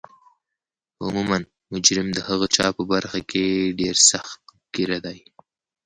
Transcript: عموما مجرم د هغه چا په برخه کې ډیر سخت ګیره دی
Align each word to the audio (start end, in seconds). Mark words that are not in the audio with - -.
عموما 1.03 1.37
مجرم 1.73 2.07
د 2.13 2.19
هغه 2.27 2.47
چا 2.55 2.67
په 2.77 2.83
برخه 2.93 3.19
کې 3.29 3.45
ډیر 3.79 3.95
سخت 4.11 4.39
ګیره 4.75 4.99
دی 5.05 5.19